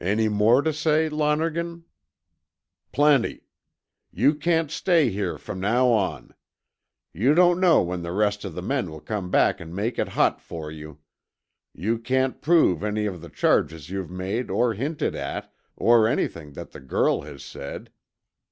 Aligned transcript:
"Any 0.00 0.28
more 0.28 0.60
to 0.62 0.72
say, 0.72 1.08
Lonergan?" 1.08 1.84
"Plenty. 2.90 3.44
You 4.10 4.34
can't 4.34 4.72
stay 4.72 5.08
here 5.10 5.38
from 5.38 5.60
now 5.60 5.86
on. 5.86 6.34
You 7.12 7.32
don't 7.36 7.60
know 7.60 7.80
when 7.80 8.02
the 8.02 8.10
rest 8.10 8.44
of 8.44 8.54
the 8.56 8.60
men 8.60 8.90
will 8.90 8.98
come 8.98 9.30
back 9.30 9.60
and 9.60 9.72
make 9.72 10.00
it 10.00 10.08
hot 10.18 10.40
for 10.40 10.72
you. 10.72 10.98
You 11.72 12.00
can't 12.00 12.42
prove 12.42 12.82
any 12.82 13.06
of 13.06 13.20
the 13.20 13.30
charges 13.30 13.88
you've 13.88 14.10
made 14.10 14.50
or 14.50 14.74
hinted 14.74 15.14
at, 15.14 15.54
or 15.76 16.08
anything 16.08 16.54
that 16.54 16.72
the 16.72 16.80
girl 16.80 17.20
has 17.20 17.44
said. 17.44 17.92